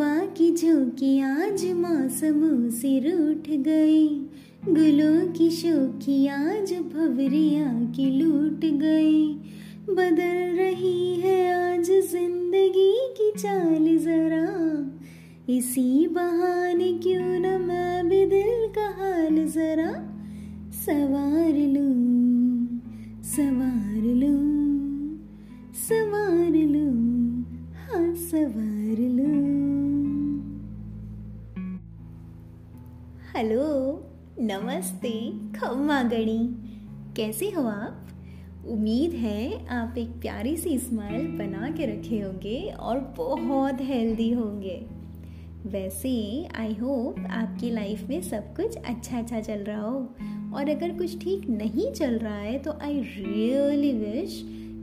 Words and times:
हवा 0.00 0.26
की 0.26 0.50
झोंकी 0.56 1.20
आज 1.20 1.64
मौसमों 1.72 2.70
से 2.70 2.90
रूठ 2.98 3.48
गई 3.64 4.08
गुलों 4.68 5.32
की 5.32 5.50
शोखी 5.50 6.26
आज 6.26 6.72
भवरिया 6.72 7.66
की 7.96 8.06
लूट 8.10 8.64
गई 8.64 9.26
बदल 9.90 10.38
रही 10.58 11.20
है 11.20 11.36
आज 11.52 11.90
ज़िंदगी 12.12 12.94
की 13.18 13.30
चाल 13.38 13.98
जरा। 13.98 14.46
इसी 15.54 16.06
बहाने 16.08 16.92
क्यों 16.92 17.38
न 17.40 17.60
मैं 17.62 18.08
भी 18.08 18.24
दिल 18.26 18.66
का 18.78 18.88
हाल 19.00 19.46
जरा। 19.48 19.92
सवार 20.80 21.58
लूँ, 21.68 22.80
सवार 23.36 23.69
नमस्ते 34.80 35.10
खम्मा 35.58 36.02
गणी 36.02 36.38
कैसे 37.16 37.46
हो 37.50 37.62
आप? 37.62 38.08
उम्मीद 38.66 39.12
है 39.12 39.66
आप 39.68 39.98
एक 39.98 40.08
प्यारी 40.08 40.56
सी 40.56 40.78
स्माइल 40.78 41.26
बना 41.38 41.70
के 41.70 41.86
रखे 41.86 42.20
होंगे 42.20 42.60
और 42.80 43.00
बहुत 43.16 43.80
हेल्दी 43.80 44.30
होंगे। 44.32 44.76
वैसे 45.66 46.12
आई 46.58 46.74
होप 46.74 47.20
आपकी 47.30 47.70
लाइफ 47.70 48.08
में 48.08 48.20
सब 48.22 48.56
कुछ 48.56 48.76
अच्छा 48.76 49.18
अच्छा 49.18 49.40
चल 49.40 49.58
रहा 49.58 49.80
हो। 49.80 49.98
और 50.54 50.70
अगर 50.70 50.96
कुछ 50.98 51.18
ठीक 51.24 51.48
नहीं 51.50 51.92
चल 51.92 52.18
रहा 52.18 52.38
है 52.38 52.58
तो 52.58 52.78
आई 52.82 53.00
रियली 53.00 53.92
विश 53.92 54.40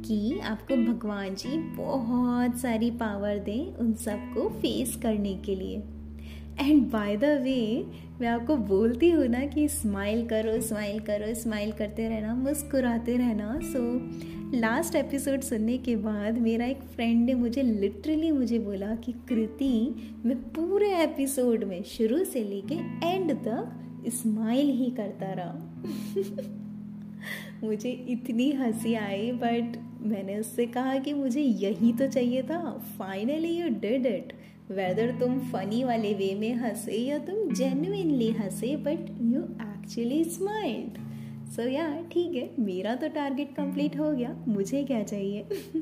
कि 0.07 0.39
आपको 0.39 0.75
भगवान 0.85 1.35
जी 1.35 1.57
बहुत 1.75 2.57
सारी 2.57 2.91
पावर 2.91 3.39
दें 3.39 3.75
उन 3.75 3.93
सबको 3.93 4.49
फेस 4.49 4.95
करने 4.95 5.33
के 5.35 5.55
लिए। 5.55 5.83
एंड 6.61 6.89
बाय 6.91 7.15
द 7.17 7.23
वे 7.23 7.85
मैं 8.21 8.27
आपको 8.27 8.55
बोलती 8.57 9.09
हूँ 9.09 9.27
ना 9.27 9.45
कि 9.45 9.67
स्माइल 9.67 10.25
करो 10.27 10.61
स्माइल 10.61 10.99
करो 10.99 11.33
स्माइल 11.33 11.71
करते 11.71 12.07
रहना, 12.09 12.33
मुस्कुराते 12.35 13.17
रहना। 13.17 13.59
सो 13.63 14.57
लास्ट 14.57 14.95
एपिसोड 14.95 15.41
सुनने 15.41 15.77
के 15.77 15.95
बाद 15.95 16.37
मेरा 16.37 16.65
एक 16.65 16.81
फ्रेंड 16.81 17.25
ने 17.25 17.33
मुझे 17.33 17.61
लिटरली 17.61 18.31
मुझे 18.31 18.59
बोला 18.59 18.95
कि 18.95 19.11
कृति, 19.11 19.95
मैं 20.25 20.37
पूरे 20.53 20.93
एपिसोड 21.03 21.63
में 21.63 21.83
शुरू 21.83 22.23
से 22.23 22.43
लेके 22.43 22.75
एंड 23.07 23.31
तक 23.31 24.03
स्माइल 24.07 24.69
ही 24.69 24.89
करता 24.91 25.33
रहा। 25.33 25.73
मुझे 27.67 27.89
इतनी 28.09 28.51
हँसी 28.51 28.93
आई 28.93 29.31
बट 29.31 29.77
मैंने 30.01 30.39
उससे 30.39 30.65
कहा 30.65 30.97
कि 30.97 31.13
मुझे 31.13 31.41
यही 31.41 31.93
तो 31.93 32.07
चाहिए 32.07 32.41
था। 32.41 32.77
Finally 32.99 33.49
you 33.49 33.69
did 33.69 34.05
it 34.05 34.33
whether 34.71 35.19
तुम 35.19 35.39
फनी 35.39 35.83
वाले 35.83 36.13
वे 36.13 36.35
में 36.35 36.55
हंसे 36.55 36.97
या 36.97 37.17
तुम 37.17 37.53
जेन्युइनली 37.53 38.31
हंसे 38.31 38.75
but 38.75 39.17
you 39.21 39.41
actually 39.41 40.23
smiled 40.23 40.97
so 41.47 41.61
या 41.61 42.01
ठीक 42.01 42.35
है, 42.35 42.51
मेरा 42.59 42.95
तो 42.95 43.07
टारगेट 43.07 43.55
कंप्लीट 43.55 43.99
हो 43.99 44.11
गया, 44.11 44.45
मुझे 44.47 44.83
क्या 44.83 45.03
चाहिए? 45.03 45.45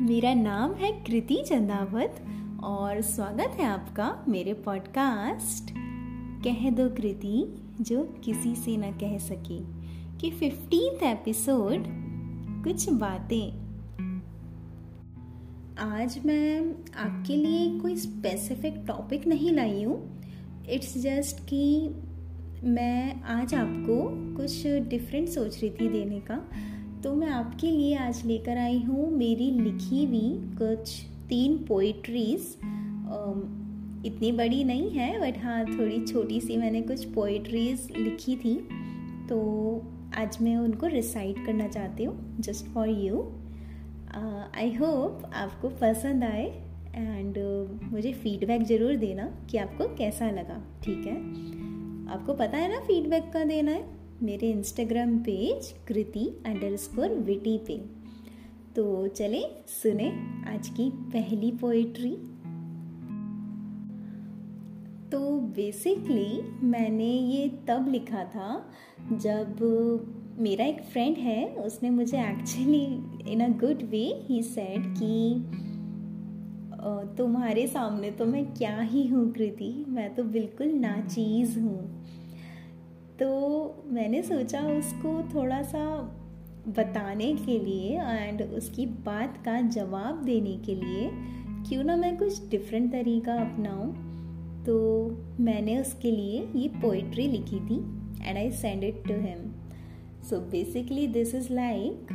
मेरा 0.00 0.34
नाम 0.34 0.74
है 0.74 0.92
कृति 0.92 1.44
चंदावत, 1.46 2.24
और 2.64 3.00
स्वागत 3.00 3.56
है 3.56 3.64
आपका 3.64 4.24
मेरे 4.28 4.52
पॉडकास्ट 4.54 5.74
कह 6.44 6.70
दो 6.70 6.88
कृति, 6.88 7.62
जो 7.80 8.02
किसी 8.24 8.54
से 8.54 8.76
ना 8.76 8.90
कह 8.90 9.18
सके, 9.18 9.58
कि 10.18 10.30
फिफ्टींथ 10.30 11.02
एपिसोड 11.02 11.84
कुछ 12.64 12.88
बातें 12.88 13.65
आज 15.78 16.18
मैं 16.26 16.60
आपके 16.96 17.34
लिए 17.36 17.78
कोई 17.80 17.96
स्पेसिफिक 17.96 18.74
टॉपिक 18.86 19.26
नहीं 19.26 19.52
लाई 19.52 19.82
हूँ। 19.82 19.96
इट्स 20.70 20.96
जस्ट 20.98 21.40
कि 21.40 21.90
मैं 22.64 23.22
आज 23.22 23.54
आपको 23.54 23.96
कुछ 24.36 24.66
डिफरेंट 24.88 25.28
सोच 25.28 25.60
रही 25.62 25.70
थी 25.70 25.88
देने 25.88 26.20
का। 26.20 26.36
तो 27.04 27.14
मैं 27.14 27.28
आपके 27.28 27.70
लिए 27.70 27.94
आज 27.96 28.24
लेकर 28.26 28.58
आई 28.58 28.78
हूँ 28.78 29.10
मेरी 29.10 29.50
लिखी 29.50 30.04
हुई 30.04 30.30
कुछ 30.58 30.96
तीन 31.28 31.58
पोइट्रीज 31.58 32.56
इतनी 34.06 34.32
बड़ी 34.32 34.64
नहीं 34.64 34.90
है 34.90 35.20
बट 35.20 35.42
हाँ 35.44 35.64
थोड़ी 35.68 36.04
छोटी 36.06 36.40
सी 36.40 36.56
मैंने 36.56 36.82
कुछ 36.82 37.04
पोइट्रीज 37.04 37.88
लिखी 37.96 38.36
थी। 38.36 38.56
तो 39.28 39.38
आज 40.18 40.38
मैं 40.42 40.56
उनको 40.56 40.86
रिसाइट 40.86 41.46
करना 41.46 41.68
चाहती 41.68 42.04
हूँ 42.04 42.36
just 42.40 42.66
for 42.66 42.88
you 42.88 43.28
I 44.16 44.70
uh, 44.70 44.80
hope 44.80 45.30
आपको 45.34 45.68
पसंद 45.68 46.24
आए 46.24 46.44
एंड 46.94 47.38
uh, 47.38 47.92
मुझे 47.92 48.12
फीडबैक 48.12 48.62
ज़रूर 48.62 48.96
देना 48.96 49.46
कि 49.50 49.58
आपको 49.58 49.96
कैसा 49.96 50.30
लगा 50.30 50.80
ठीक 50.84 51.06
है? 51.06 51.16
आपको 52.14 52.34
पता 52.34 52.56
है 52.56 52.68
ना 52.72 52.78
फीडबैक 52.80 53.30
का 53.32 53.44
देना 53.44 53.72
है? 53.72 53.84
मेरे 54.22 54.50
Instagram 54.50 55.18
page 55.18 55.74
Kriti 55.88 56.42
underscore 56.76 57.08
witty 57.08 57.58
पे। 57.58 57.76
तो 58.76 59.06
चले 59.06 59.42
सुने 59.66 60.08
आज 60.48 60.68
की 60.68 60.90
पहली 60.90 61.50
पोइट्री 61.50 62.16
तो 65.12 65.40
बेसिकली 65.40 66.42
मैंने 66.66 67.10
ये 67.12 67.48
तब 67.48 67.88
लिखा 67.88 68.24
था 68.24 68.70
जब 69.12 69.56
मेरा 70.38 70.64
एक 70.64 70.80
फ्रेंड 70.82 71.16
है, 71.16 71.46
उसने 71.56 71.90
मुझे 71.90 72.18
actually 72.20 72.84
in 73.32 73.40
a 73.40 73.48
good 73.58 73.82
way 73.90 74.04
he 74.22 74.42
said 74.42 74.94
कि 74.96 75.44
तुम्हारे 77.16 77.66
सामने 77.66 78.10
तो 78.10 78.24
मैं 78.26 78.44
क्या 78.54 78.78
ही 78.80 79.06
हूँ 79.06 79.32
कृति, 79.32 79.84
मैं 79.88 80.14
तो 80.14 80.24
बिल्कुल 80.24 80.72
नाचीज़ 80.72 81.58
हूँ। 81.58 82.04
तो 83.18 83.84
मैंने 83.86 84.22
सोचा 84.22 84.60
उसको 84.68 85.22
थोड़ा 85.34 85.62
सा 85.62 85.84
बताने 86.68 87.32
के 87.36 87.58
लिए 87.58 87.98
एंड 88.00 88.42
उसकी 88.42 88.86
बात 89.06 89.42
का 89.44 89.60
जवाब 89.60 90.22
देने 90.24 90.56
के 90.66 90.74
लिए, 90.74 91.10
क्यों 91.68 91.84
ना 91.84 91.96
मैं 91.96 92.16
कुछ 92.16 92.48
डिफरेंट 92.50 92.90
तरीका 92.92 93.34
अपनाऊं? 93.42 93.92
तो 94.64 94.76
मैंने 95.40 95.78
उसके 95.80 96.10
लिए 96.10 96.46
ये 96.56 96.68
पोइट्री 96.80 97.26
लिखी 97.28 97.60
थी 97.60 97.78
and 98.22 98.36
I 98.36 98.50
send 98.52 98.84
it 98.84 99.02
to 99.08 99.14
him 99.14 99.52
So, 100.30 100.40
basically, 100.40 101.06
this 101.16 101.34
is 101.34 101.44
like 101.50 102.12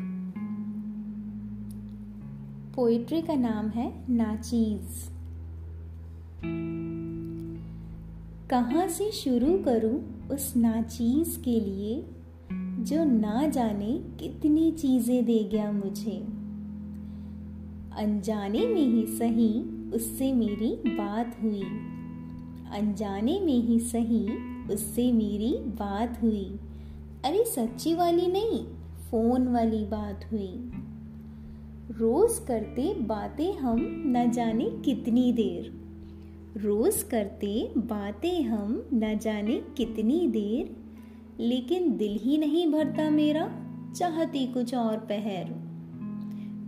poetry 2.76 3.22
का 3.22 3.34
नाम 3.34 3.68
है 3.70 4.04
नाचीज 4.10 5.10
कहाँ 8.50 8.88
से 8.88 9.12
शुरू 9.12 9.58
करूँ 9.58 10.28
उस 10.32 10.56
नाचीज 10.58 11.42
के 11.46 11.60
लिए, 11.60 12.06
जो 12.84 13.04
ना 13.04 13.48
जाने 13.48 14.02
कितनी 14.20 14.72
चीज़ें 14.72 15.26
दे 15.26 15.44
गया 15.44 15.72
मुझे। 15.72 16.18
अनजाने 17.94 18.68
में 18.68 18.88
ही 18.88 19.06
सही 19.08 19.62
उससे 19.92 20.34
मेरी 20.34 20.76
बात 20.88 21.38
हुई। 21.44 21.64
अनजाने 22.72 23.40
में 23.40 23.62
ही 23.64 23.80
सही 23.80 24.28
उससे 24.74 25.12
मेरी 25.12 25.58
बात 25.58 26.20
हुई। 26.22 26.60
अरे 27.26 27.44
सच्ची 27.46 27.94
वाली 27.94 28.28
नहीं, 28.28 28.66
फ़ोन 29.10 29.48
वाली 29.48 29.86
बात 29.86 30.30
हुई। 30.32 30.72
रोज 31.92 32.40
करते 32.40 32.94
बातें 32.94 33.54
हम 33.54 34.04
न 34.06 34.32
जाने 34.32 34.70
कितनी 34.86 35.34
देर। 35.34 35.82
रोज 36.58 37.04
करते 37.04 37.72
बातें 37.78 38.44
हम 38.44 38.86
न 38.94 39.20
जाने 39.20 39.64
कितनी 39.78 40.28
देर। 40.28 40.76
लेकिन 41.44 41.98
दिल 41.98 42.20
ही 42.22 42.38
नहीं 42.38 42.72
भरता 42.72 43.10
मेरा, 43.10 43.66
चाहती 43.96 44.48
कुछ 44.48 44.76
और 44.76 44.98
पहर। 44.98 45.52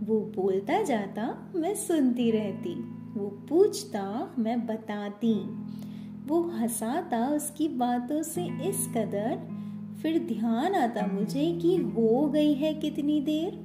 वो 0.06 0.20
बोलता 0.20 0.82
जाता 0.82 1.52
मैं 1.54 1.74
सुनती 1.74 2.30
रहती, 2.30 2.74
वो 3.20 3.46
पूछता 3.48 4.34
मैं 4.38 4.66
बताती। 4.66 5.34
वो 6.26 6.42
हंसाता 6.42 7.28
उसकी 7.28 7.68
बातों 7.68 8.22
से 8.22 8.68
इस 8.68 8.88
कदर 8.88 9.53
फिर 10.04 10.18
ध्यान 10.18 10.74
आता 10.74 11.06
मुझे 11.06 11.58
कि 11.62 11.76
हो 11.76 12.30
गई 12.30 12.54
है 12.54 12.74
कितनी 12.74 13.20
देर? 13.20 13.60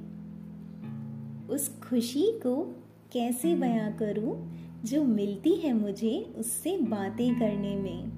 उस 1.50 1.80
खुशी 1.80 2.22
को 2.22 2.82
कैसे 3.12 3.54
बयां 3.54 3.92
करूँ 3.92 4.52
जो 4.84 5.04
मिलती 5.04 5.54
है 5.54 5.72
मुझे 5.72 6.34
उससे 6.36 6.76
बातें 6.76 7.34
करने 7.34 7.76
में? 7.76 8.12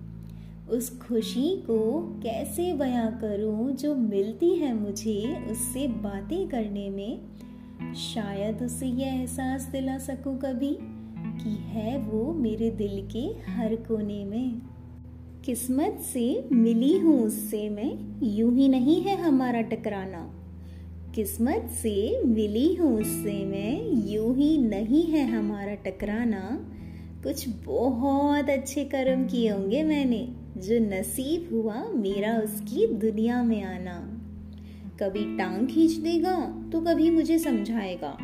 उस 0.68 1.00
खुशी 1.00 1.56
को 1.56 2.02
कैसे 2.22 2.72
बयां 2.72 3.10
करूँ 3.10 3.72
जो 3.72 3.94
मिलती 3.94 4.54
है 4.54 4.74
मुझे 4.74 5.46
उससे 5.50 5.88
बातें 5.88 6.48
करने 6.48 6.90
में? 6.90 7.20
शायद 7.94 8.62
उसे 8.62 8.86
यह 8.86 9.14
एहसास 9.14 9.62
दिला 9.62 9.98
सकूँ 9.98 10.38
कभी 10.38 10.78
कि 11.18 11.50
है 11.50 11.98
वो 11.98 12.32
मेरे 12.32 12.70
दिल 12.70 13.08
के 13.12 13.50
हर 13.50 13.74
कोने 13.74 14.24
में। 14.24 14.71
किस्मत 15.44 15.98
से 16.12 16.48
मिली 16.52 16.98
हूँ, 16.98 17.26
उससे 17.26 17.68
मैं 17.68 18.20
यूँ 18.22 18.54
ही 18.56 18.68
नहीं 18.68 19.02
है 19.02 19.16
हमारा 19.22 19.60
टकराना। 19.60 20.34
किस्मत 21.14 21.70
से 21.82 22.22
मिली 22.24 22.74
हूँ, 22.74 23.00
उससे 23.00 23.44
मैं 23.44 24.06
यूँ 24.10 24.36
ही 24.36 24.58
नहीं 24.58 25.02
है 25.04 25.26
हमारा 25.30 25.74
टकराना। 25.74 26.68
कुछ 27.22 27.48
बहुत 27.48 28.50
अच्छे 28.50 28.84
कर्म 28.84 29.24
किए 29.24 29.48
होंगे 29.48 29.82
मैंने, 29.82 30.28
जो 30.56 30.78
नसीब 30.78 31.48
हुआ 31.52 31.84
मेरा 31.88 32.38
उसकी 32.38 32.86
दुनिया 32.86 33.42
में 33.42 33.62
आना। 33.62 34.18
कभी 35.00 35.38
टांग 35.38 35.68
खींच 35.68 35.92
देगा 35.92 36.36
तो 36.72 36.80
कभी 36.80 37.10
मुझे 37.10 37.38
समझाएगा। 37.38 38.16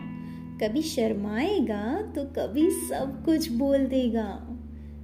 कभी 0.62 0.82
शर्माएगा 0.82 2.12
तो 2.16 2.24
कभी 2.24 2.70
सब 2.70 3.22
कुछ 3.24 3.52
बोल 3.52 3.78
देगा। 3.78 4.54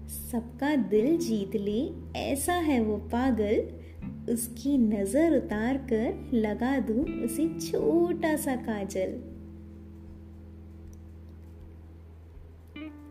सबका 0.08 0.74
दिल 0.76 1.16
जीत 1.18 1.56
ले, 1.56 1.80
ऐसा 2.16 2.54
है 2.62 2.80
वो 2.80 2.96
पागल। 3.12 4.32
उसकी 4.32 4.76
नज़र 4.78 5.36
उतार 5.36 5.76
कर 5.92 6.30
लगा 6.34 6.78
दूँ 6.80 7.04
उसे 7.24 7.48
छोटा 7.60 8.34
सा 8.36 8.54
काजल। 8.58 9.12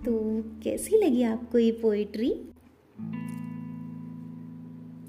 तो 0.06 0.14
कैसी 0.64 0.98
लगी 0.98 1.22
आपको 1.24 1.58
ये 1.58 1.72
पोइट्री 1.72 2.30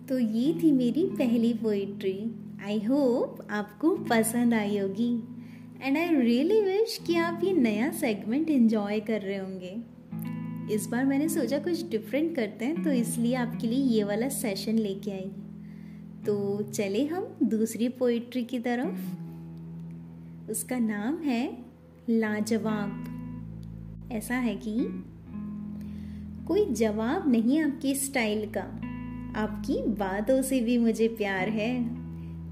तो 0.08 0.18
ये 0.18 0.52
थी 0.62 0.72
मेरी 0.72 1.04
पहली 1.18 1.52
पोइट्री 1.54 2.18
आई 2.64 2.78
होप 2.80 3.46
आपको 3.50 3.94
पसंद 4.10 4.54
आई 4.54 4.78
होगी। 4.78 5.12
एंड 5.82 5.96
आई 5.98 6.14
रियली 6.16 6.60
विश 6.60 6.98
कि 7.06 7.16
आप 7.16 7.40
ये 7.44 7.52
नया 7.52 7.90
सेगमेंट 7.92 8.50
एंजॉय 8.50 9.00
कर 9.00 9.20
रहे 9.20 9.38
होंगे। 9.38 9.76
इस 10.72 10.86
बार 10.86 11.04
मैंने 11.04 11.28
सोचा 11.28 11.58
कुछ 11.58 11.90
डिफरेंट 11.90 12.36
करते 12.36 12.64
हैं 12.64 12.84
तो 12.84 12.90
इसलिए 12.90 13.34
आपके 13.34 13.66
लिए 13.66 13.78
ये 13.78 14.04
वाला 14.04 14.28
सेशन 14.28 14.72
लेके 14.72 15.10
आई। 15.10 15.30
तो 16.26 16.62
चले 16.62 17.06
हम 17.06 17.36
दूसरी 17.42 17.88
पोइट्री 17.88 18.44
की 18.44 18.58
तरफ़। 18.58 19.16
उसका 20.50 20.78
नाम 20.78 21.22
है 21.22 21.58
लाजवाब। 22.10 23.10
ऐसा 24.12 24.34
है 24.34 24.56
कि 24.56 25.04
कोई 26.46 26.64
जवाब 26.70 27.30
नहीं 27.30 27.60
आपकी 27.60 27.94
स्टाइल 27.94 28.50
का। 28.50 28.62
आपकी 29.40 29.82
बातों 29.82 30.42
से 30.42 30.60
भी 30.60 30.78
मुझे 30.78 31.08
प्यार 31.08 31.48
है। 31.48 31.90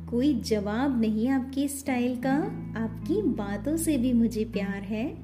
कोई 0.06 0.40
जवाब 0.40 1.00
नहीं 1.00 1.28
आपकी 1.28 1.68
स्टाइल 1.68 2.16
का। 2.16 2.34
आपकी 2.76 3.22
बातों 3.22 3.76
से 3.76 3.98
भी 3.98 4.12
मुझे 4.12 4.44
प्यार 4.44 4.82
है। 4.82 5.16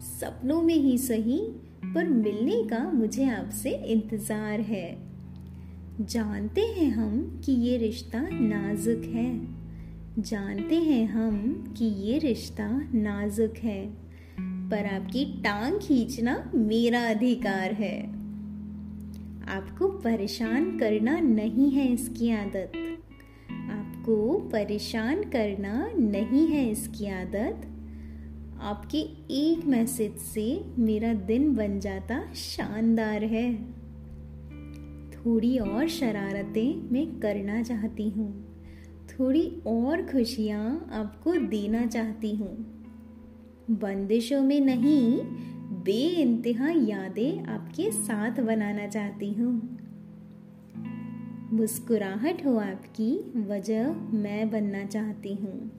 सपनों 0.00 0.62
में 0.62 0.74
ही 0.74 0.98
सही 0.98 1.46
पर 1.96 2.04
मिलने 2.04 2.62
का 2.64 2.92
मुझे 2.92 3.28
आपसे 3.30 3.70
इंतज़ार 3.70 4.60
है। 4.60 4.98
जानते 6.00 6.60
हैं 6.60 6.90
हम 6.90 7.42
कि 7.44 7.52
ये 7.52 7.76
रिश्ता 7.76 8.28
नाजुक 8.32 9.04
है। 9.04 9.40
जानते 10.22 10.74
हैं 10.74 11.06
हम 11.08 11.38
कि 11.78 11.84
ये 11.84 12.18
रिश्ता 12.18 12.68
नाजुक 12.94 13.56
है। 13.56 13.86
पर 14.70 14.86
आपकी 14.86 15.24
टांग 15.24 15.78
खींचना 15.78 16.50
मेरा 16.54 17.00
अधिकार 17.00 17.72
है। 17.72 18.06
आपको 19.48 19.88
परेशान 19.88 20.78
करना 20.78 21.20
नहीं 21.20 21.70
है 21.70 21.92
इसकी 21.92 22.30
आदत। 22.30 22.72
आपको 23.70 24.38
परेशान 24.52 25.22
करना 25.22 25.90
नहीं 25.98 26.46
है 26.46 26.70
इसकी 26.70 27.06
आदत। 27.06 27.75
आपके 28.60 28.98
एक 29.30 29.64
मैसेज 29.66 30.16
से 30.16 30.64
मेरा 30.78 31.14
दिन 31.14 31.54
बन 31.54 31.80
जाता 31.80 32.32
शानदार 32.34 33.24
है। 33.24 33.64
थोड़ी 35.10 35.58
और 35.58 35.88
शरारतें 35.88 36.92
मैं 36.92 37.20
करना 37.20 37.62
चाहती 37.62 38.08
हूँ। 38.08 38.56
थोड़ी 39.10 39.62
और 39.66 40.02
खुशियाँ 40.02 40.90
आपको 40.92 41.32
देना 41.32 41.86
चाहती 41.86 42.34
हूँ। 42.34 42.82
बंदिशों 43.70 44.42
में 44.42 44.60
नहीं 44.60 45.18
बे 45.84 46.08
इंतहा 46.08 46.70
यादें 46.70 47.44
आपके 47.44 47.90
साथ 47.90 48.40
बनाना 48.40 48.86
चाहती 48.86 49.32
हूँ। 49.32 49.78
मुस्कुराहट 51.52 52.46
हो 52.46 52.56
आपकी, 52.56 53.32
वजह 53.36 53.88
मैं 53.92 54.50
बनना 54.50 54.84
चाहती 54.84 55.34
हूँ। 55.34 55.75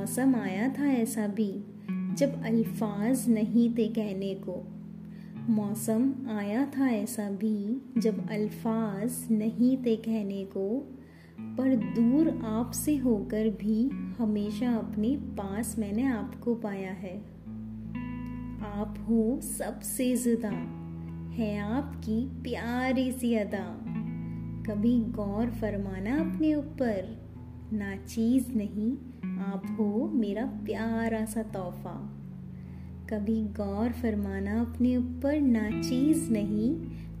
मौसम 0.00 0.36
आया 0.36 0.68
था 0.68 0.86
ऐसा 0.86 1.26
भी, 1.26 1.64
जब 2.14 2.42
अल्फाज 2.44 3.28
नहीं 3.28 3.74
थे 3.74 3.88
कहने 3.88 4.34
को। 4.34 4.66
मौसम 5.52 6.14
आया 6.30 6.66
था 6.66 6.88
ऐसा 6.88 7.30
भी, 7.30 7.82
जब 7.98 8.30
अल्फाज 8.30 9.12
नहीं 9.30 9.76
थे 9.76 9.96
कहने 9.96 10.44
को। 10.44 10.98
पर 11.40 11.76
दूर 11.76 12.40
आपसे 12.44 12.96
होकर 12.96 13.48
भी 13.48 13.88
हमेशा 14.18 14.74
अपने 14.74 15.16
पास 15.16 15.78
मैंने 15.78 16.06
आपको 16.06 16.54
पाया 16.54 16.92
है। 16.92 17.18
आप 18.62 19.06
हो 19.08 19.40
सबसे 19.42 20.16
जुदा, 20.16 20.56
है 21.32 21.58
आपकी 21.58 22.42
प्यारी 22.42 23.12
सी 23.12 23.34
अदा। 23.34 23.80
कभी 24.66 25.00
गौर 25.00 25.50
फरमाना 25.50 26.16
अपने 26.16 26.54
ऊपर, 26.54 27.22
ना 27.72 27.96
चीज़ 27.96 28.52
नहीं 28.52 28.96
आप 29.40 29.76
हो 29.78 30.10
मेरा 30.14 30.46
प्यारा 30.46 31.24
सा 31.24 31.42
तोहफा। 31.42 32.16
कभी 33.10 33.42
गौर 33.42 33.92
फरमाना 33.92 34.60
अपने 34.60 34.96
ऊपर, 34.96 35.40
ना 35.40 35.82
चीज़ 35.82 36.30
नहीं, 36.30 36.76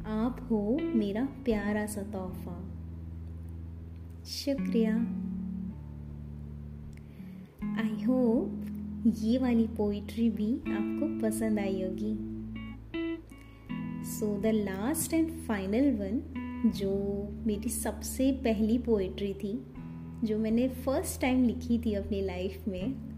आप 0.06 0.48
हो 0.50 0.78
मेरा 0.82 1.24
प्यारा 1.24 1.86
सा 1.86 2.02
तोहफा। 2.02 2.68
शुक्रिया। 4.26 4.94
आई 7.78 8.02
होप 8.02 8.66
ये 9.06 9.38
वाली 9.38 9.66
पोइट्री 9.66 10.30
भी 10.30 10.54
आपको 10.54 11.20
पसंद 11.20 11.58
आई 11.58 11.82
होगी। 11.82 12.30
So 14.04 14.40
the 14.40 14.46
last 14.46 15.14
and 15.14 15.30
final 15.30 15.90
one 15.92 16.22
जो 16.76 16.92
मेरी 17.46 17.68
सबसे 17.68 18.32
पहली 18.32 18.78
पोइट्री 18.78 19.34
थी 19.34 19.66
जो 20.24 20.38
मैंने 20.38 20.68
फ़र्स्ट 20.68 21.20
टाइम 21.20 21.44
लिखी 21.44 21.78
थी 21.78 21.92
अपनी 21.92 22.20
लाइफ 22.22 22.68
में 22.68 23.10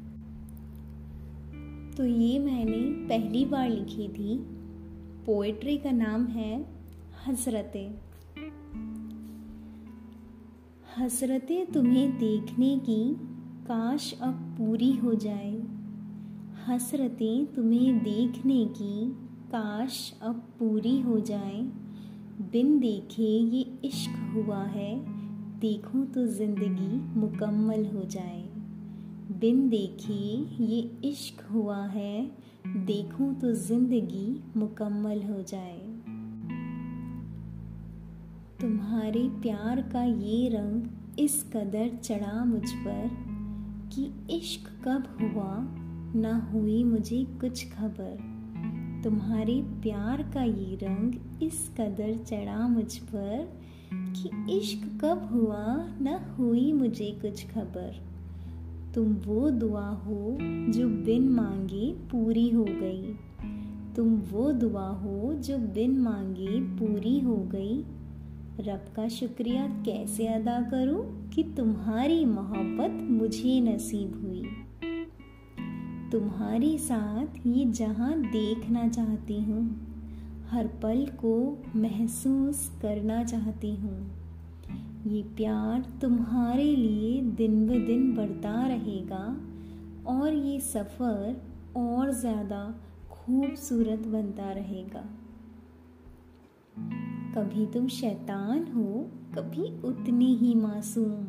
तो 1.96 2.04
ये 2.04 2.38
मैंने 2.38 3.08
पहली 3.08 3.44
बार 3.44 3.70
लिखी 3.70 4.08
थी। 4.08 4.38
पोएट्री 5.26 5.78
का 5.78 5.90
नाम 5.90 6.26
है 6.26 6.66
हसरतें। 7.26 7.94
हसरतें 10.98 11.66
तुम्हें 11.66 12.18
देखने 12.18 12.78
की 12.78 13.14
काश 13.66 14.18
अब 14.22 14.34
पूरी 14.58 14.92
हो 14.92 15.14
जाए। 15.14 15.62
हसरतें 16.66 17.46
तुम्हें 17.46 17.98
देखने 17.98 18.64
की 18.64 19.12
काश 19.48 20.18
अब 20.22 20.34
पूरी 20.34 21.00
हो 21.00 21.20
जाए। 21.20 21.62
बिन 22.52 22.78
देखे 22.78 23.40
ये 23.56 23.78
इश्क 23.84 24.32
हुआ 24.34 24.64
है। 24.64 25.11
देखूँ 25.62 26.04
तो 26.06 26.24
ज़िंदगी 26.26 27.18
मुकम्मल 27.20 27.84
हो 27.86 28.02
जाए। 28.04 28.40
बिन 29.40 29.68
देखे 29.68 30.14
ये 30.64 30.80
इश्क 31.04 31.42
हुआ 31.50 31.84
है, 31.86 32.30
देखूँ 32.86 33.34
तो 33.40 33.52
ज़िंदगी 33.52 34.42
मुकम्मल 34.56 35.22
हो 35.22 35.42
जाए। 35.42 35.78
तुम्हारे 38.60 39.22
प्यार 39.42 39.80
का 39.82 40.02
ये 40.02 40.48
रंग 40.48 41.20
इस 41.20 41.42
कदर 41.52 41.96
चढ़ा 42.04 42.44
मुझ 42.44 42.70
पर 42.70 43.08
कि 43.94 44.10
इश्क 44.36 44.68
कब 44.84 45.08
हुआ, 45.20 45.54
ना 46.20 46.36
हुई 46.52 46.84
मुझे 46.84 47.24
कुछ 47.40 47.66
खबर। 47.72 49.00
तुम्हारे 49.04 49.62
प्यार 49.82 50.22
का 50.22 50.42
ये 50.42 50.78
रंग 50.82 51.42
इस 51.42 51.68
कदर 51.78 52.16
चढ़ा 52.24 52.68
मुझ 52.68 52.96
पर 52.96 53.61
कि 54.16 54.58
इश्क 54.58 55.04
कब 55.04 55.28
हुआ, 55.32 55.88
ना 56.00 56.36
हुई 56.38 56.72
मुझे 56.72 57.18
कुछ 57.22 57.46
खबर। 57.46 58.12
तुम 58.94 59.12
वो 59.12 59.50
दुआ 59.50 59.88
हो 59.88 60.38
जो 60.68 60.88
बिन 60.88 61.28
मांगे 61.28 61.92
पूरी 61.92 62.50
हो 62.50 62.64
गई। 62.64 63.14
तुम 63.96 64.14
वो 64.14 64.52
दुआ 64.52 64.88
हो 64.88 65.34
जो 65.34 65.58
बिन 65.58 65.98
मांगे 65.98 66.60
पूरी 66.60 67.20
हो 67.20 67.36
गई। 67.36 67.84
रब 68.60 68.84
का 68.96 69.08
शुक्रिया 69.08 69.66
कैसे 69.66 70.26
अदा 70.26 70.60
करूँ 70.60 71.30
कि 71.30 71.42
तुम्हारी 71.42 72.24
मोहब्बत 72.24 73.10
मुझे 73.10 73.60
नसीब 73.60 74.22
हुई। 74.24 74.44
तुम्हारे 76.12 76.78
साथ 76.78 77.46
ये 77.46 77.64
जहाँ 77.64 78.22
देखना 78.22 78.88
चाहती 78.88 79.40
हूँ 79.40 79.91
हर 80.52 80.66
पल 80.66 81.06
को 81.06 81.62
महसूस 81.76 82.78
करना 82.82 83.24
चाहती 83.24 83.74
हूँ। 83.74 84.10
ये 85.06 85.22
प्यार 85.22 85.98
तुम्हारे 86.00 86.76
लिए 86.76 87.22
दिन 87.22 87.66
ब 87.66 87.86
दिन 87.86 88.14
बढ़ता 88.14 88.66
रहेगा 88.66 89.40
और 90.06 90.34
ये 90.34 90.60
सफ़र 90.60 91.42
और 91.76 92.12
ज़्यादा 92.12 92.74
खूबसूरत 93.10 93.98
बनता 93.98 94.52
रहेगा। 94.52 95.04
कभी 97.34 97.66
तुम 97.66 97.88
शैतान 97.88 98.72
हो, 98.72 99.10
कभी 99.34 99.88
उतनी 99.88 100.34
ही 100.34 100.54
मासूम। 100.54 101.24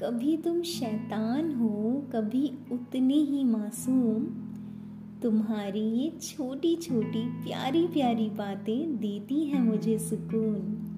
कभी 0.00 0.36
तुम 0.36 0.62
शैतान 0.62 1.54
हो, 1.54 2.06
कभी 2.12 2.58
उतने 2.72 3.14
ही 3.14 3.44
मासूम। 3.44 4.41
तुम्हारी 5.22 5.80
ये 5.80 6.10
छोटी 6.20 6.76
छोटी 6.76 7.28
प्यारी 7.28 7.86
प्यारी 7.86 8.30
बातें 8.30 8.96
देती 8.96 9.44
हैं 9.44 9.60
मुझे 9.60 9.98
सुकून। 9.98 10.88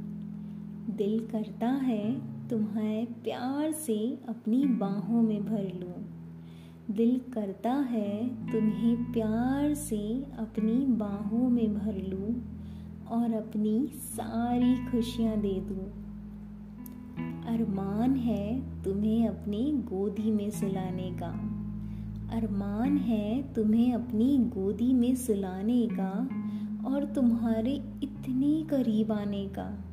दिल 0.90 1.26
करता 1.30 1.68
है 1.68 2.20
तुम्हें 2.48 3.06
प्यार 3.06 3.72
से 3.72 4.18
अपनी 4.28 4.64
बाहों 4.64 5.22
में 5.22 5.44
भर 5.44 5.72
लूँ। 5.74 5.94
दिल 6.90 7.20
करता 7.32 7.72
है 7.72 8.28
तुम्हें 8.52 9.12
प्यार 9.12 9.74
से 9.74 10.24
अपनी 10.38 10.86
बाहों 10.86 11.48
में 11.48 11.74
भर 11.74 11.94
लूँ 11.94 12.42
और 13.08 13.32
अपनी 13.32 13.90
सारी 13.94 14.90
खुशियाँ 14.90 15.36
दे 15.36 15.60
दूँ। 15.60 15.84
अरमान 17.54 18.16
है 18.16 18.82
तुम्हें 18.82 19.28
अपनी 19.28 19.72
गोदी 19.72 20.30
में 20.30 20.50
सुलाने 20.50 21.10
का। 21.22 21.53
अरमान 22.30 22.96
है 22.96 23.52
तुम्हें 23.52 23.94
अपनी 23.94 24.38
गोदी 24.38 24.92
में 24.92 25.14
सुलाने 25.14 25.88
का 25.92 26.28
और 26.88 27.04
तुम्हारे 27.04 27.74
इतने 28.02 28.64
करीब 28.70 29.12
आने 29.12 29.46
का। 29.46 29.84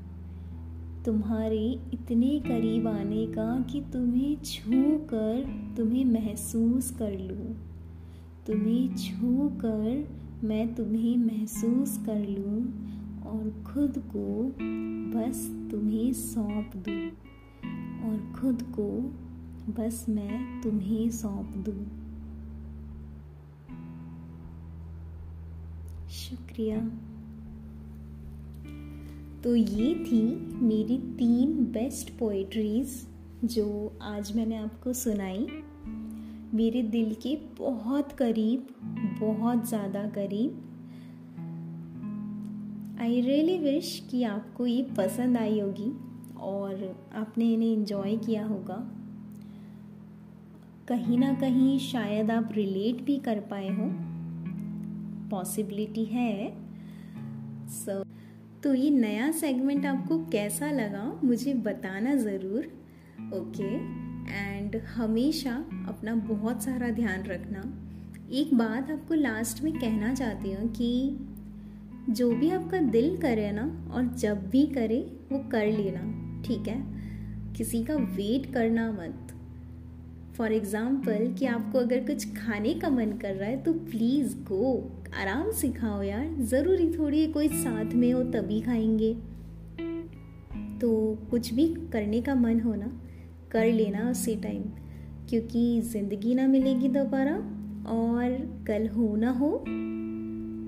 तुम्हारे 1.05 1.79
इतने 1.93 2.39
करीब 2.39 2.87
आने 2.87 3.27
का 3.27 3.61
कि 3.61 3.81
तुम्हें 3.81 4.37
छू 4.45 4.97
कर 4.97 5.43
तुम्हें 5.77 6.05
महसूस 6.05 6.91
कर 6.91 7.11
लूँ। 7.11 7.55
तुम्हें 8.47 8.95
छू 8.95 9.49
कर 9.65 10.07
मैं 10.43 10.75
तुम्हें 10.75 11.17
महसूस 11.17 11.97
कर 12.05 12.19
लूँ 12.19 12.63
और 13.25 13.63
खुद 13.67 14.03
को 14.15 14.53
बस 15.19 15.69
तुम्हें 15.71 16.13
सौंप 16.13 16.71
दूँ। 16.75 17.09
और 18.09 18.33
खुद 18.39 18.61
को 18.79 18.89
बस 19.71 20.05
मैं 20.09 20.61
तुम्हें 20.61 21.09
सौंप 21.09 21.53
दूँ। 21.55 22.00
शुक्रिया। 26.11 26.77
तो 29.43 29.55
ये 29.55 29.93
थी 29.95 30.21
मेरी 30.61 30.97
तीन 30.97 31.53
बेस्ट 31.73 32.09
पोइट्रीज 32.19 33.07
जो 33.45 33.97
आज 34.01 34.35
मैंने 34.35 34.55
आपको 34.55 34.93
सुनाई। 34.93 35.47
मेरे 36.53 36.81
दिल 36.81 37.13
के 37.13 37.35
बहुत 37.59 38.11
करीब, 38.11 38.67
बहुत 39.21 39.67
ज़्यादा 39.69 40.03
करीब। 40.09 40.67
आई 43.01 43.21
रियली 43.21 43.57
विश 43.57 44.07
कि 44.11 44.23
आपको 44.23 44.65
ये 44.65 44.81
पसंद 44.97 45.37
आई 45.37 45.59
होगी 45.59 45.91
और 46.39 47.03
आपने 47.15 47.53
इन्हें 47.53 47.73
इन्जॉय 47.73 48.17
किया 48.17 48.45
होगा। 48.45 48.75
कहीं 50.87 51.17
ना 51.17 51.33
कहीं 51.33 51.79
शायद 51.79 52.31
आप 52.31 52.49
रिलेट 52.51 53.01
भी 53.01 53.17
कर 53.17 53.39
पाए 53.39 53.69
हो। 53.69 54.10
पॉसिबिलिटी 55.31 56.05
है। 56.05 56.33
सो 57.69 58.01
so, 58.01 58.07
तो 58.63 58.73
ये 58.73 58.89
नया 58.89 59.31
सेगमेंट 59.31 59.85
आपको 59.85 60.17
कैसा 60.25 60.71
लगा 60.71 61.03
मुझे 61.23 61.53
बताना 61.63 62.15
ज़रूर 62.15 62.65
ओके 63.33 63.73
एंड 64.31 64.75
हमेशा 64.95 65.55
अपना 65.87 66.15
बहुत 66.15 66.63
सारा 66.63 66.89
ध्यान 66.89 67.23
रखना। 67.23 67.61
एक 68.31 68.53
बात 68.53 68.91
आपको 68.91 69.13
लास्ट 69.13 69.63
में 69.63 69.73
कहना 69.73 70.13
चाहती 70.13 70.51
हूँ 70.51 70.67
कि 70.71 72.13
जो 72.13 72.29
भी 72.31 72.49
आपका 72.49 72.79
दिल 72.91 73.15
करे 73.17 73.51
ना 73.51 73.65
और 73.91 74.07
जब 74.15 74.49
भी 74.49 74.65
करे 74.67 74.99
वो 75.31 75.39
कर 75.49 75.65
लेना 75.67 76.01
ठीक 76.43 76.67
है? 76.67 76.79
किसी 77.53 77.83
का 77.83 77.95
वेट 77.95 78.53
करना 78.53 78.91
मत। 78.91 79.30
फॉर 80.37 80.51
एग्ज़ाम्पल 80.51 81.33
कि 81.39 81.45
आपको 81.45 81.79
अगर 81.79 81.99
कुछ 82.07 82.25
खाने 82.35 82.73
का 82.73 82.89
मन 82.89 83.11
कर 83.21 83.33
रहा 83.35 83.49
है 83.49 83.61
तो 83.63 83.73
प्लीज़ 83.73 84.35
गो 84.43 84.73
आराम 85.21 85.51
से 85.51 85.69
खाओ 85.69 86.01
यार. 86.03 86.27
ज़रूरी 86.41 86.89
थोड़ी 86.89 87.21
है 87.21 87.27
कोई 87.27 87.47
साथ 87.47 87.93
में 87.93 88.11
हो, 88.13 88.23
तभी 88.23 88.61
खाएँगे. 88.61 89.13
तो 90.81 91.17
कुछ 91.31 91.53
भी 91.53 91.67
करने 91.93 92.21
का 92.21 92.35
मन 92.35 92.59
हो 92.59 92.75
ना, 92.75 92.91
कर 93.51 93.65
लेना 93.65 94.09
उसी 94.11 94.35
टाइम 94.35 94.61
क्योंकि 95.29 95.81
ज़िंदगी 95.81 96.35
ना 96.35 96.47
मिलेगी 96.47 96.87
दोबारा, 96.89 97.35
और 97.87 98.37
कल 98.67 98.87
हो 98.87 99.15
ना 99.15 99.31
हो 99.31 99.51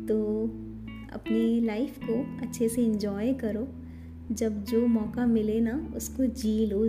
तो 0.08 0.44
अपनी 1.14 1.60
लाइफ 1.62 1.98
को 2.04 2.22
अच्छे 2.42 2.70
से 2.70 2.84
इंजॉय 2.84 3.34
करो. 3.34 3.68
जब 4.32 4.64
जो 4.64 4.86
मौका 4.88 5.26
मिले 5.26 5.60
ना, 5.62 5.76
उसको 5.96 6.26
जी 6.26 6.66
लो. 6.66 6.88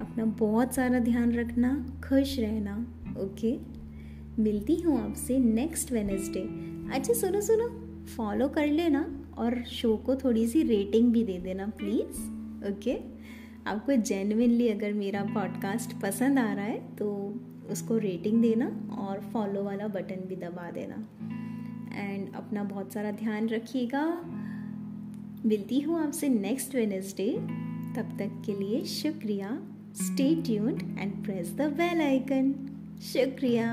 अपना 0.00 0.24
बहुत 0.24 0.74
सारा 0.74 0.98
ध्यान 0.98 1.32
रखना, 1.32 2.00
खुश 2.08 2.38
रहना 2.38 2.76
ओके 3.20 3.56
मिलती 4.42 4.74
हूँ 4.76 4.98
आपसे 5.04 5.38
नेक्स्ट 5.38 5.92
वेनसडे 5.92 6.40
अच्छा 6.94 7.14
सुनो 7.14 7.40
सुनो 7.40 7.68
फॉलो 8.16 8.48
कर 8.48 8.66
लेना 8.66 9.04
और 9.38 9.62
शो 9.64 9.96
को 9.96 10.16
थोड़ी 10.16 10.46
सी 10.46 10.62
रेटिंग 10.62 11.12
भी 11.12 11.24
दे 11.24 11.38
देना 11.38 11.66
प्लीज़ 11.66 12.20
ओके 12.70 12.96
आपको 13.66 13.96
जेनविनली 13.96 14.68
अगर 14.68 14.92
मेरा 14.92 15.22
पॉडकास्ट 15.24 16.00
पसंद 16.02 16.38
आ 16.38 16.52
रहा 16.52 16.64
है 16.64 16.96
तो 16.96 17.12
उसको 17.70 17.98
रेटिंग 17.98 18.42
देना 18.42 18.66
और 18.98 19.20
फॉलो 19.32 19.62
वाला 19.62 19.86
बटन 19.88 20.26
भी 20.28 20.36
दबा 20.36 20.70
देना। 20.70 20.96
एंड 21.94 22.34
अपना 22.34 22.64
बहुत 22.64 22.92
सारा 22.92 23.10
ध्यान 23.10 23.48
रखिएगा। 23.48 24.04
मिलती 25.46 25.80
हूँ 25.80 25.98
आपसे 26.00 26.28
नेक्स्ट 26.28 26.74
वेनेसडे 26.74 27.30
तब 27.96 28.16
तक 28.18 28.42
के 28.46 28.52
लिए 28.52 28.84
शुक्रिया। 28.84 29.48
Stay 29.96 30.24
tuned 30.46 30.82
and 30.98 31.12
press 31.24 31.52
the 31.56 31.68
bell 31.76 32.00
icon 32.02 32.52
शुक्रिया। 33.02 33.66